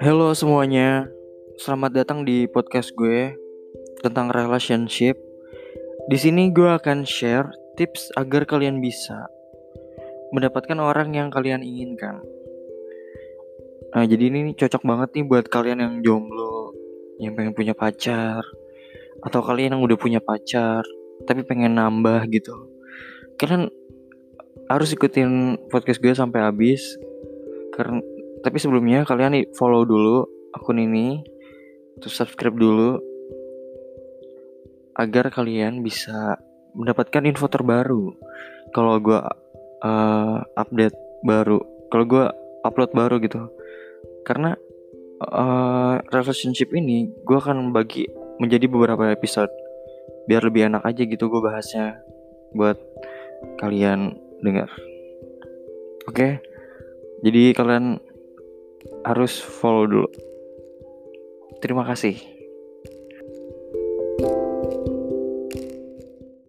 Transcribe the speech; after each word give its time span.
Halo 0.00 0.32
semuanya, 0.32 1.12
selamat 1.60 1.92
datang 1.92 2.24
di 2.24 2.48
podcast 2.48 2.96
gue 2.96 3.36
tentang 4.00 4.32
relationship. 4.32 5.20
Di 6.08 6.16
sini 6.16 6.48
gue 6.48 6.72
akan 6.72 7.04
share 7.04 7.52
tips 7.76 8.08
agar 8.16 8.48
kalian 8.48 8.80
bisa 8.80 9.28
mendapatkan 10.32 10.80
orang 10.80 11.12
yang 11.12 11.28
kalian 11.28 11.60
inginkan. 11.60 12.24
Nah, 13.92 14.08
jadi 14.08 14.32
ini 14.32 14.56
cocok 14.56 14.88
banget 14.88 15.20
nih 15.20 15.24
buat 15.28 15.52
kalian 15.52 15.84
yang 15.84 15.94
jomblo, 16.00 16.72
yang 17.20 17.36
pengen 17.36 17.52
punya 17.52 17.76
pacar, 17.76 18.40
atau 19.20 19.40
kalian 19.44 19.76
yang 19.76 19.84
udah 19.84 20.00
punya 20.00 20.24
pacar 20.24 20.80
tapi 21.28 21.44
pengen 21.44 21.76
nambah 21.76 22.24
gitu. 22.32 22.56
Kalian 23.36 23.68
harus 24.72 24.96
ikutin 24.96 25.60
podcast 25.68 26.00
gue 26.00 26.16
sampai 26.16 26.40
habis 26.40 26.96
karena 27.76 28.00
tapi 28.40 28.56
sebelumnya 28.56 29.04
kalian 29.04 29.36
nih 29.36 29.44
follow 29.56 29.84
dulu 29.84 30.24
akun 30.56 30.80
ini 30.80 31.20
terus 32.00 32.16
subscribe 32.16 32.56
dulu 32.56 32.98
agar 34.96 35.32
kalian 35.32 35.80
bisa 35.84 36.36
mendapatkan 36.76 37.24
info 37.24 37.46
terbaru 37.48 38.14
kalau 38.74 38.96
gue 39.00 39.20
uh, 39.84 40.38
update 40.56 40.96
baru 41.24 41.60
kalau 41.92 42.04
gue 42.06 42.24
upload 42.64 42.92
baru 42.92 43.16
gitu 43.20 43.48
karena 44.24 44.56
uh, 45.24 46.00
relationship 46.12 46.72
ini 46.72 47.08
gue 47.24 47.38
akan 47.38 47.72
bagi 47.72 48.08
menjadi 48.40 48.68
beberapa 48.68 49.12
episode 49.12 49.52
biar 50.28 50.46
lebih 50.46 50.70
enak 50.70 50.84
aja 50.84 51.02
gitu 51.04 51.28
gue 51.28 51.40
bahasnya 51.42 52.00
buat 52.54 52.76
kalian 53.60 54.16
dengar. 54.44 54.68
Oke. 56.08 56.40
Jadi 57.20 57.52
kalian 57.52 58.00
harus 59.04 59.40
follow 59.40 59.86
dulu. 59.86 60.08
Terima 61.60 61.84
kasih. 61.84 62.39